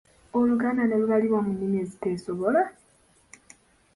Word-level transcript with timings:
Oluganda 0.39 0.83
ne 0.85 0.95
lubalibwa 1.01 1.39
mu 1.45 1.51
nnimi 1.53 1.77
eziteesobola! 1.83 2.61